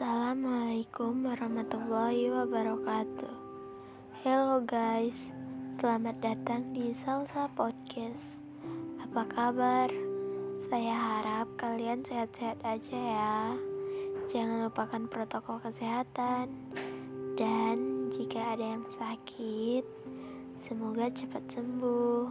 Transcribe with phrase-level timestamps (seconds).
[0.00, 3.36] Assalamualaikum warahmatullahi wabarakatuh.
[4.24, 5.28] Hello guys,
[5.76, 8.40] selamat datang di Salsa Podcast.
[8.96, 9.92] Apa kabar?
[10.72, 13.52] Saya harap kalian sehat-sehat aja ya.
[14.32, 16.48] Jangan lupakan protokol kesehatan.
[17.36, 19.84] Dan jika ada yang sakit,
[20.64, 22.24] semoga cepat sembuh.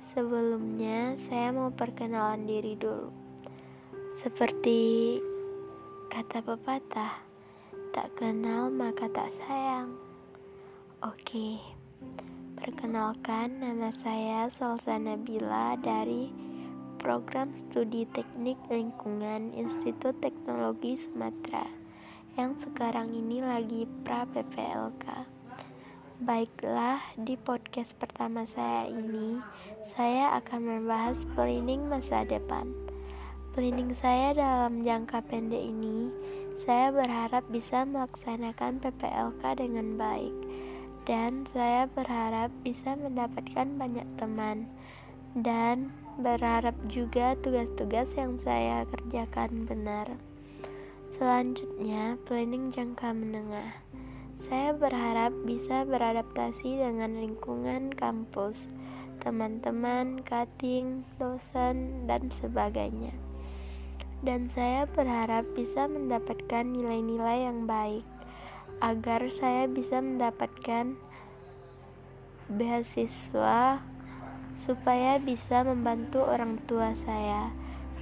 [0.00, 3.12] Sebelumnya, saya mau perkenalan diri dulu.
[4.16, 5.20] Seperti
[6.12, 7.24] Kata pepatah,
[7.96, 9.96] tak kenal maka tak sayang.
[11.00, 11.56] Oke,
[12.60, 16.28] perkenalkan nama saya Salsa Nabila dari
[17.00, 21.64] Program Studi Teknik Lingkungan Institut Teknologi Sumatera
[22.36, 25.24] yang sekarang ini lagi pra PPLK.
[26.20, 29.40] Baiklah, di podcast pertama saya ini,
[29.80, 32.91] saya akan membahas planning masa depan.
[33.52, 36.08] Planning saya dalam jangka pendek ini,
[36.64, 40.32] saya berharap bisa melaksanakan PPLK dengan baik,
[41.04, 44.72] dan saya berharap bisa mendapatkan banyak teman,
[45.36, 50.16] dan berharap juga tugas-tugas yang saya kerjakan benar.
[51.12, 53.84] Selanjutnya, planning jangka menengah.
[54.40, 58.72] Saya berharap bisa beradaptasi dengan lingkungan kampus,
[59.20, 63.12] teman-teman, cutting, dosen, dan sebagainya
[64.22, 68.06] dan saya berharap bisa mendapatkan nilai-nilai yang baik
[68.78, 70.98] agar saya bisa mendapatkan
[72.50, 73.82] beasiswa
[74.54, 77.50] supaya bisa membantu orang tua saya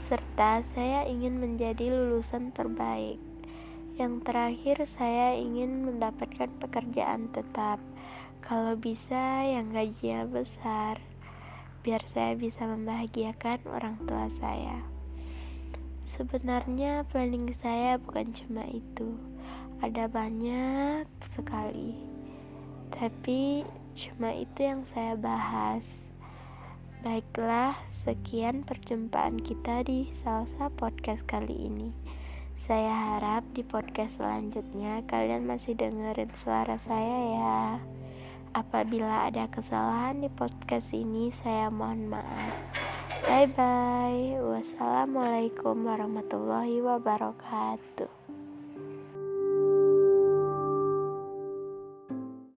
[0.00, 3.20] serta saya ingin menjadi lulusan terbaik.
[4.00, 7.76] Yang terakhir, saya ingin mendapatkan pekerjaan tetap.
[8.40, 11.04] Kalau bisa, yang gajinya besar,
[11.84, 14.99] biar saya bisa membahagiakan orang tua saya.
[16.10, 19.14] Sebenarnya planning saya bukan cuma itu.
[19.78, 21.94] Ada banyak sekali.
[22.90, 23.62] Tapi
[23.94, 25.86] cuma itu yang saya bahas.
[27.06, 31.94] Baiklah, sekian perjumpaan kita di Salsa Podcast kali ini.
[32.58, 37.62] Saya harap di podcast selanjutnya kalian masih dengerin suara saya ya.
[38.50, 42.79] Apabila ada kesalahan di podcast ini, saya mohon maaf.
[43.28, 44.40] Bye bye.
[44.40, 48.39] Wassalamualaikum warahmatullahi wabarakatuh.